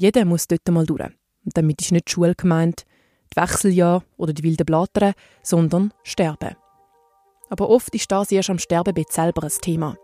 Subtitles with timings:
[0.00, 1.10] Jeder muss dort mal durch.
[1.44, 2.86] Damit ist nicht die Schule gemeint,
[3.34, 6.56] die Wechseljahr oder die wilden Blattern, sondern Sterben.
[7.50, 9.96] Aber oft ist das erst am Sterbebett selber ein Thema.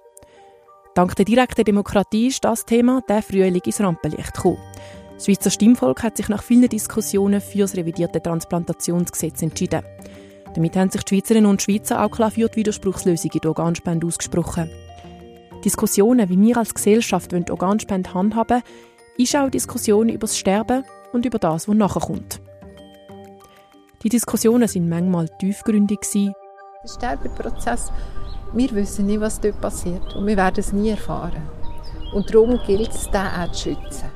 [0.95, 4.59] Dank der direkten Demokratie ist das Thema der Frühling ins Rampenlicht gekommen.
[5.15, 9.83] Das Schweizer Stimmvolk hat sich nach vielen Diskussionen für das revidierte Transplantationsgesetz entschieden.
[10.55, 14.07] Damit haben sich die Schweizerinnen und Schweizer auch klar für die Widerspruchslösung in der Organspende
[14.07, 14.71] ausgesprochen.
[15.65, 18.63] Diskussionen, wie wir als Gesellschaft die Organspende handhaben,
[19.19, 22.41] ist auch eine Diskussion über das Sterben und über das, was nachher kommt.
[24.03, 26.01] Die Diskussionen sind manchmal tiefgründig.
[26.13, 26.33] Der
[26.89, 27.91] Sterbeprozess
[28.53, 31.43] wir wissen nicht, was dort passiert und wir werden es nie erfahren.
[32.15, 34.09] Und darum gilt es, den auch zu schützen.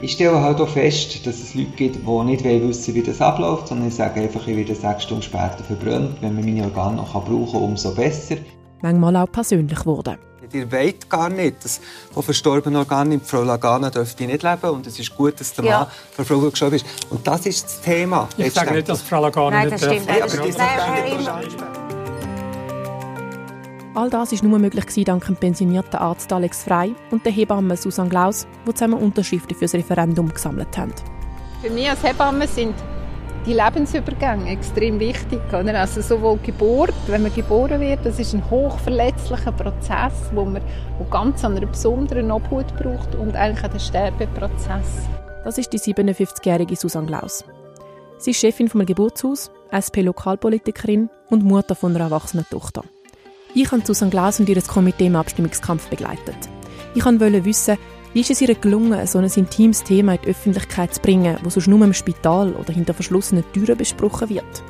[0.00, 3.68] Ich stelle halt auch fest, dass es Leute gibt, die nicht wissen wie das abläuft,
[3.68, 6.16] sondern ich sage einfach, ich werde sechs Stunden später verbrannt.
[6.22, 8.36] Wenn man meine Organe noch brauchen kann, umso besser.
[8.80, 10.18] Manchmal auch persönlich wurde.
[10.52, 11.80] Ihr wollt gar nicht, dass
[12.12, 15.78] von verstorbenen Organen Frau Lagana dürfte nicht leben und es ist gut, dass der ja.
[15.80, 16.86] Mann von Frau gestorben ist.
[17.10, 18.28] Und das ist das Thema.
[18.36, 20.60] Ich sage nicht, dass Frau Lagana nicht Nein, das stimmt.
[23.94, 28.08] All das war nur möglich dank dem pensionierten Arzt Alex Frey und der Hebamme Susanne
[28.08, 30.92] Glaus, die zusammen Unterschriften für das Referendum gesammelt haben.
[31.60, 32.74] Für mich als Hebamme sind
[33.46, 35.40] die Lebensübergänge extrem wichtig.
[35.52, 40.62] Also sowohl Geburt, wenn man geboren wird, das ist ein hochverletzlicher Prozess, wo man
[40.98, 45.08] wo ganz an einer besonderen Obhut braucht und eigentlich auch den Sterbeprozess.
[45.44, 47.44] Das ist die 57-jährige Susanne Glaus.
[48.18, 52.84] Sie ist Chefin vom Geburtshaus, SP-Lokalpolitikerin und Mutter von einer erwachsenen Tochter.
[53.54, 56.36] Ich habe Susanne Glas und ihr Komitee im Abstimmungskampf begleitet.
[56.94, 57.78] Ich wollte wissen,
[58.12, 61.54] wie ist es ihr gelungen, so ein intimes Thema in die Öffentlichkeit zu bringen, das
[61.54, 64.62] sonst nur im Spital oder hinter verschlossenen Türen besprochen wird?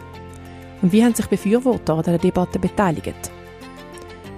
[0.83, 3.31] Und wie haben sich Befürworter an dieser Debatte beteiligt?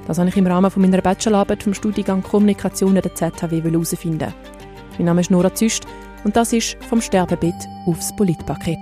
[0.07, 4.33] Das habe ich im Rahmen meiner Bachelorarbeit vom Studiengang Kommunikation der ZHW herausfinden.
[4.99, 5.85] Mein Name ist Nora Züst
[6.25, 7.55] und das ist «Vom Sterbebett
[7.87, 8.79] aufs Politpaket».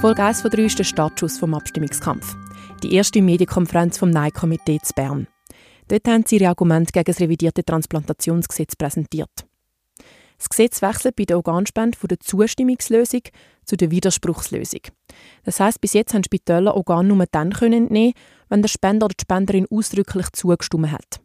[0.00, 2.36] Folge 1 von 3 ist der Startschuss vom Abstimmungskampf.
[2.82, 5.28] Die erste Medienkonferenz vom Nein-Komitee zu Bern.
[5.92, 9.28] Dort haben sie ihre Argumente gegen das revidierte Transplantationsgesetz präsentiert.
[10.38, 13.20] Das Gesetz wechselt bei der Organspende von der Zustimmungslösung
[13.66, 14.80] zu der Widerspruchslösung.
[15.44, 18.14] Das heißt, bis jetzt haben Spitäler Organe nur dann können entnehmen,
[18.48, 21.20] wenn der Spender oder die Spenderin ausdrücklich zugestimmt hat.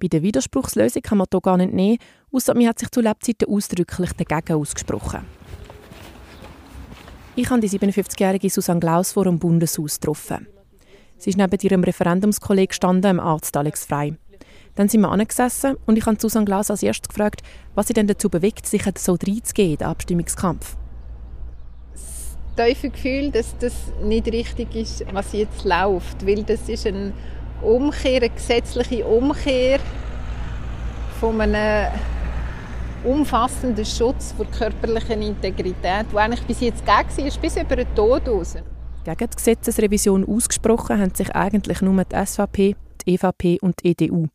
[0.00, 1.98] Bei der Widerspruchslösung kann man die Organe entnehmen,
[2.32, 5.20] außer man hat sich zu Lebzeiten ausdrücklich dagegen ausgesprochen.
[7.36, 10.48] Ich habe die 57-jährige Susanne Glaus vor dem Bundeshaus getroffen.
[11.22, 14.14] Sie ist neben ihrem Referendumskollegen gestanden, dem Arzt Alex Frei.
[14.74, 17.42] Dann sind wir angesessen und ich habe Susanne Glaus als erstes gefragt,
[17.76, 20.76] was sie denn dazu bewegt, sich so reinzugehen in den Abstimmungskampf.
[22.56, 23.72] Das Gefühl, dass das
[24.02, 27.12] nicht richtig ist, was jetzt läuft, weil das ist eine
[27.62, 29.78] Umkehr, eine gesetzliche Umkehr
[31.20, 31.92] von einem
[33.04, 38.28] umfassenden Schutz der körperlichen Integrität, der eigentlich bis jetzt gegen war, bis über den Tod
[38.28, 38.56] raus.
[39.04, 44.28] Gegen die Gesetzesrevision ausgesprochen haben sich eigentlich nur die SVP, die EVP und die EDU.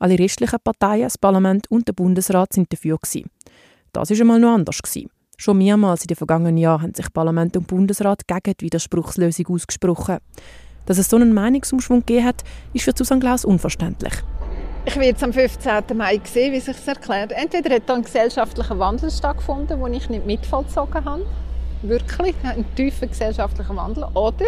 [0.00, 2.98] Alle restlichen Parteien, das Parlament und der Bundesrat sind dafür.
[2.98, 3.30] Gewesen.
[3.92, 4.82] Das war einmal noch anders.
[4.82, 5.10] Gewesen.
[5.36, 10.18] Schon mehrmals in den vergangenen Jahren haben sich Parlament und Bundesrat gegen die Widerspruchslösung ausgesprochen.
[10.86, 14.12] Dass es so einen Meinungsumschwung gegeben hat, ist für Susanne Klaus unverständlich.
[14.86, 15.96] Ich werde es am 15.
[15.96, 17.32] Mai sehen, wie sich erklärt.
[17.32, 21.24] Entweder hat da ein gesellschaftlicher Wandel stattgefunden, den ich nicht mitvollzogen habe.
[21.86, 24.04] Wirklich, ein tiefer gesellschaftlicher Wandel.
[24.14, 24.46] Oder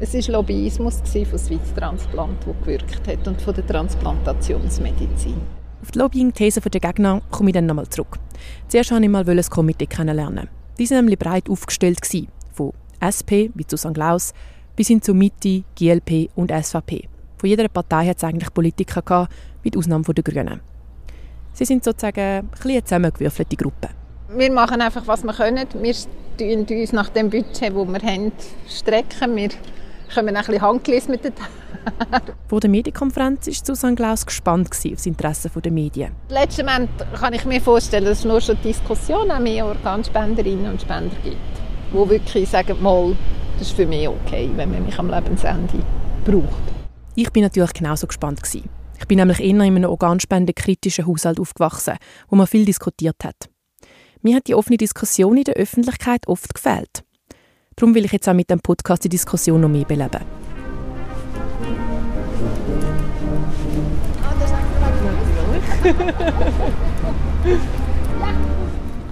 [0.00, 5.36] es war Lobbyismus von Swiss Transplant, der gewirkt hat und von der Transplantationsmedizin.
[5.82, 8.18] Auf die Lobbying-These der Gegner komme ich dann nochmal zurück.
[8.66, 10.48] Zuerst wollte ich mal das Komitee kennenlernen.
[10.78, 12.00] Die waren nämlich breit aufgestellt.
[12.52, 12.72] Von
[13.04, 14.32] SP, wie Susanne Glaus,
[14.74, 17.10] bis hin zu Mitte, GLP und SVP.
[17.36, 20.60] Von jeder Partei hat es eigentlich Politiker gehabt, mit Ausnahme der Grünen.
[21.52, 23.97] Sie sind sozusagen ein eine zusammengewürfelte Gruppe.
[24.30, 25.66] Wir machen einfach, was wir können.
[25.80, 28.32] Wir strecken uns nach dem Budget, das wir haben,
[28.68, 29.36] strecken.
[29.36, 29.48] Wir
[30.14, 31.32] kommen ein bisschen handgelesen mit den
[32.46, 36.12] Vor der Medienkonferenz war Susanne Klaus gespannt auf das Interesse der Medien.
[36.28, 40.82] Letzten Moment kann ich mir vorstellen, dass es nur schon Diskussionen an mehr Organspenderinnen und
[40.82, 41.36] Spender gibt,
[41.90, 43.16] die wirklich sagen, mal,
[43.58, 45.82] das ist für mich okay, wenn man mich am Lebensende
[46.26, 46.62] braucht.
[47.14, 48.68] Ich bin natürlich genauso gespannt gewesen.
[48.98, 51.94] Ich bin nämlich eher in einem organspendekritischen Haushalt aufgewachsen,
[52.28, 53.48] wo man viel diskutiert hat.
[54.22, 57.04] Mir hat die offene Diskussion in der Öffentlichkeit oft gefehlt.
[57.76, 60.24] Darum will ich jetzt auch mit dem Podcast die Diskussion noch mehr beleben.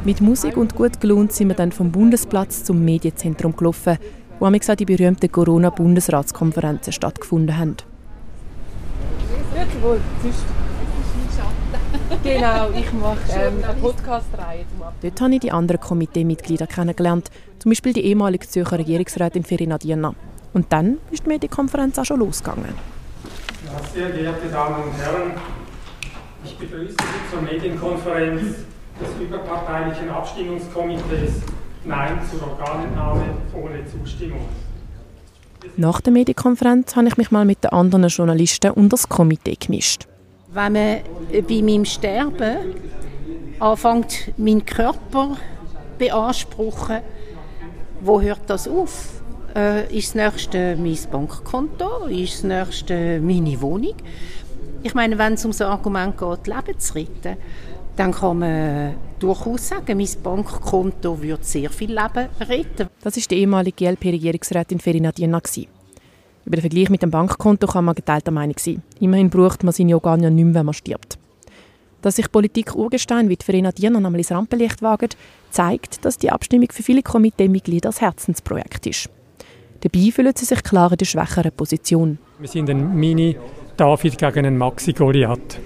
[0.05, 3.99] Mit Musik und gut gelohnt sind wir dann vom Bundesplatz zum Medienzentrum gelaufen,
[4.41, 7.77] wo die berühmten Corona-Bundesratskonferenzen stattgefunden haben.
[12.23, 14.65] Genau, ich mache ähm, eine Podcast-Reihe.
[15.03, 20.15] Dort habe ich die anderen Komiteemitglieder kennengelernt, zum Beispiel die ehemalige Zürcher Regierungsrätin Ferina Diener.
[20.53, 22.75] Und dann ist die Medienkonferenz auch schon losgegangen.
[23.65, 25.33] Ja, sehr geehrte Damen und Herren,
[26.45, 28.41] ich begrüße Sie zur Medienkonferenz
[29.01, 31.43] des überparteilichen Abstimmungskomitees
[31.85, 33.25] Nein zur Organentnahme
[33.55, 34.41] ohne Zustimmung.
[35.77, 40.07] Nach der Medienkonferenz habe ich mich mal mit den anderen Journalisten unter das Komitee gemischt.
[40.57, 41.01] Wenn man
[41.47, 42.75] bei meinem Sterben
[43.61, 45.37] anfängt, meinen Körper
[45.99, 47.01] beanspruchen,
[48.01, 49.21] wo hört das auf?
[49.55, 52.07] Äh, ist das nächste mein Bankkonto?
[52.07, 53.97] Ist das nächste meine Wohnung?
[54.83, 57.37] Ich meine, wenn es um das Argument geht, Leben zu retten,
[57.97, 62.89] dann kann man durchaus sagen, mein Bankkonto würde sehr viel Leben retten.
[63.03, 65.43] Das ist die ehemalige GLP-Regierungsrätin Ferina Diener.
[66.47, 68.81] Über den Vergleich mit dem Bankkonto kann man geteilter Meinung sein.
[69.01, 71.19] Immerhin braucht man seine Organe ja nicht mehr, wenn man stirbt.
[72.03, 75.17] Dass sich Politik Urgestein wie Verena Diener einmal ins Rampenlicht wagt,
[75.51, 79.11] zeigt, dass die Abstimmung für viele Komiteemitglieder ein Herzensprojekt ist.
[79.81, 82.19] Dabei fühlen sie sich klar in der schwächeren Position.
[82.39, 85.59] Wir sind ein Mini-David gegen einen Maxi-Goliath.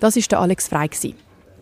[0.00, 0.90] das war der Alex Frey.
[0.90, 1.14] Die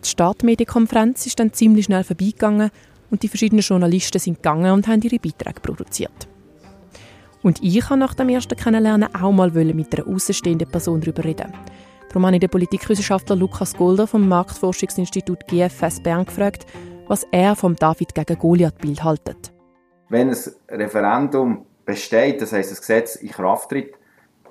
[0.09, 2.71] Startmedienkonferenz ist dann ziemlich schnell vorbeigegangen
[3.11, 6.27] und die verschiedenen Journalisten sind gegangen und haben ihre Beiträge produziert.
[7.45, 11.53] Und ich habe nach dem ersten Kennenlernen auch mal mit einer außenstehenden Person darüber reden.
[12.07, 16.65] Darum habe ich den Politikwissenschaftler Lukas Golder vom Marktforschungsinstitut GFS Bern gefragt,
[17.07, 19.53] was er vom David gegen Goliath-Bild haltet.
[20.09, 20.37] Wenn ein
[20.69, 23.93] Referendum besteht, das heißt, das Gesetz in Kraft tritt,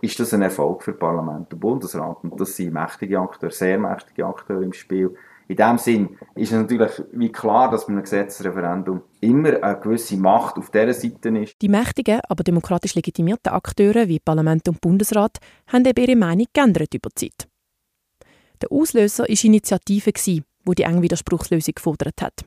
[0.01, 2.19] ist das ein Erfolg für Parlament und Bundesrat.
[2.23, 5.17] Und das sind mächtige Akteure, sehr mächtige Akteure im Spiel.
[5.47, 10.17] In dem Sinn ist es natürlich wie klar, dass bei einem Gesetzesreferendum immer eine gewisse
[10.17, 11.61] Macht auf dieser Seite ist.
[11.61, 16.95] Die mächtigen, aber demokratisch legitimierten Akteure wie Parlament und Bundesrat haben eben ihre Meinung geändert
[16.95, 17.49] über die Zeit.
[18.63, 20.43] Der Auslöser war Initiative, die
[20.77, 22.45] die enge Widerspruchslösung gefordert hat.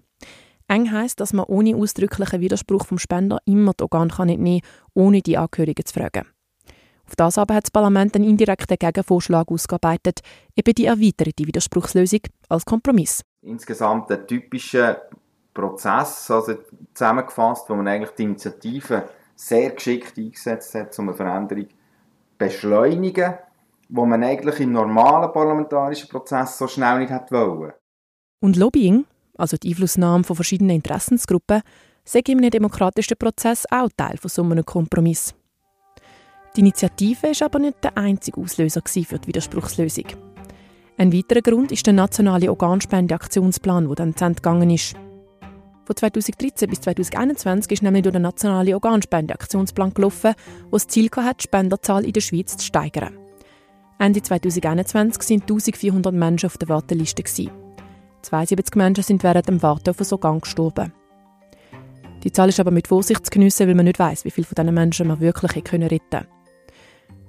[0.67, 5.21] Eng heisst, dass man ohne ausdrücklichen Widerspruch vom Spender immer die Organe entnehmen kann, ohne
[5.21, 6.27] die Angehörigen zu fragen.
[7.07, 10.19] Auf das aber hat das Parlament einen indirekten Gegenvorschlag ausgearbeitet,
[10.55, 12.19] eben die erweiterte Widerspruchslösung
[12.49, 13.21] als Kompromiss.
[13.41, 15.03] Insgesamt ein typischer
[15.53, 16.55] Prozess, also
[16.93, 21.75] zusammengefasst, wo man eigentlich die Initiative sehr geschickt eingesetzt hat, um eine Veränderung zu
[22.37, 23.35] beschleunigen,
[23.89, 27.73] wo man eigentlich im normalen parlamentarischen Prozess so schnell nicht hätte wollen.
[28.39, 29.05] Und Lobbying,
[29.37, 31.61] also die Einflussnahme von verschiedenen Interessensgruppen,
[32.03, 35.33] sei in einem demokratischen Prozess auch Teil von so einem Kompromiss.
[36.57, 40.05] Die Initiative war aber nicht der einzige Auslöser für die Widerspruchslösung.
[40.97, 44.95] Ein weiterer Grund ist der nationale Organspendeaktionsplan, der dann zu Ende gegangen ist.
[45.85, 50.33] Von 2013 bis 2021 ist nämlich durch den nationalen Organspendeaktionsplan gelaufen,
[50.71, 53.15] wo das Ziel hatte, die Spenderzahl in der Schweiz zu steigern.
[53.99, 57.23] Ende 2021 sind 1400 Menschen auf der Warteliste.
[58.23, 60.91] 72 Menschen sind während dem Warten auf ein Organ gestorben.
[62.23, 64.55] Die Zahl ist aber mit Vorsicht zu geniessen, weil man nicht weiß, wie viele von
[64.55, 66.27] diesen Menschen man wirklich retten können.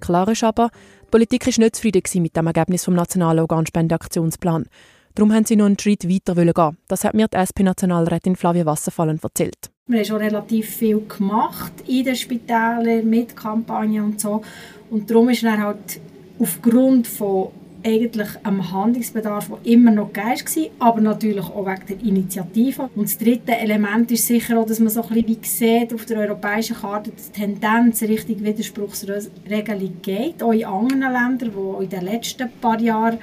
[0.00, 0.70] Klar ist aber,
[1.04, 4.66] die Politik war nicht zufrieden mit dem Ergebnis vom Nationalen Organspendeaktionsplan.
[5.14, 6.76] Darum haben sie noch einen Schritt weiter gehen.
[6.86, 9.70] Das hat mir die SP-Nationalrätin Flavia Wasserfallen erzählt.
[9.86, 14.42] Wir haben schon relativ viel gemacht in den Spitälern mit Kampagnen und so.
[14.90, 16.00] Und darum ist dann halt
[16.38, 17.48] aufgrund von
[17.84, 22.90] eigentlich einem Handlungsbedarf, der immer noch geist war, aber natürlich auch wegen der Initiative.
[22.94, 26.04] Und das dritte Element ist sicher auch, dass man so ein bisschen wie sieht auf
[26.04, 32.02] der europäischen Karte, die Tendenz Richtung Widerspruchsregelung geht, auch in anderen Ländern, die in den
[32.02, 33.18] letzten paar Jahren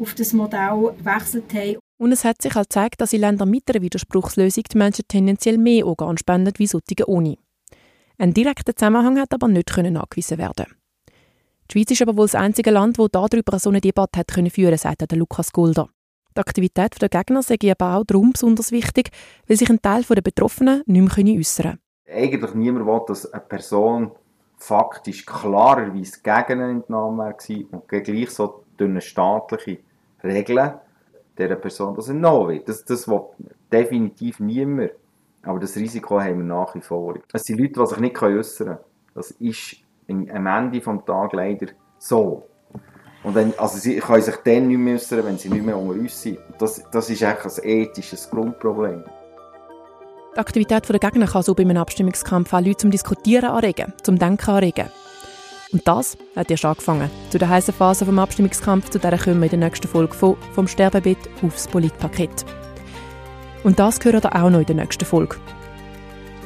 [0.00, 1.76] auf das Modell gewechselt haben.
[1.98, 5.56] Und es hat sich auch gezeigt, dass in Ländern mit einer Widerspruchslösung die Menschen tendenziell
[5.56, 7.38] mehr Organe spenden wie solche ohne.
[8.18, 10.66] Ein direkter Zusammenhang hat aber nicht angewiesen werden
[11.70, 14.50] die Schweiz ist aber wohl das einzige Land, das darüber so eine Debatte hat können
[14.50, 15.88] führen sagt der Lukas Gulder.
[16.36, 19.10] Die Aktivität der Gegner sei aber auch darum besonders wichtig,
[19.48, 21.78] weil sich ein Teil der Betroffenen nicht mehr äußern können.
[22.08, 24.12] Eigentlich niemand will, dass eine Person
[24.58, 27.34] faktisch klarerweise gegen eine Entnahme war
[27.70, 29.78] und gleich so durch staatliche
[30.22, 30.74] Regeln
[31.38, 32.68] dieser Person das entnommen wird.
[32.68, 33.20] Das, das will
[33.72, 34.92] definitiv niemand.
[35.42, 37.14] Aber das Risiko haben wir nach wie vor.
[37.32, 38.78] Es sind Leute, die sich nicht äußern können.
[39.14, 39.76] Das ist
[40.08, 41.66] am Ende des Tages leider
[41.98, 42.46] so.
[43.22, 45.98] Und dann, also sie können sich dann nicht mehr äußern, wenn sie nicht mehr unter
[45.98, 46.38] uns sind.
[46.58, 49.02] Das, das ist eigentlich ein ethisches Grundproblem.
[50.34, 54.18] Die Aktivität der Gegner kann so bei einem Abstimmungskampf auch Leute zum Diskutieren anregen, zum
[54.18, 54.90] Denken anregen.
[55.72, 57.10] Und das hat erst angefangen.
[57.30, 60.36] Zu der heißen Phase des Abstimmungskampfs, zu der kommen wir in der nächsten Folge von
[60.52, 62.44] «Vom Sterbebett aufs Politpaket».
[63.64, 65.36] Und das gehört auch noch in der nächsten Folge.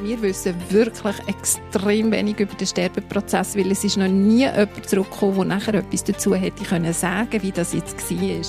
[0.03, 5.35] Wir wissen wirklich extrem wenig über den Sterbeprozess, weil es ist noch nie jemand zurückgekommen,
[5.35, 8.41] der nachher etwas dazu hätte können sagen, wie das jetzt war.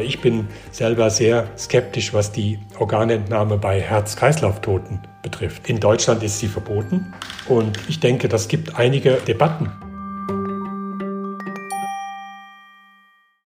[0.00, 5.68] Ich bin selber sehr skeptisch, was die Organentnahme bei Herz-Kreislauf-Toten betrifft.
[5.68, 7.12] In Deutschland ist sie verboten
[7.48, 9.72] und ich denke, das gibt einige Debatten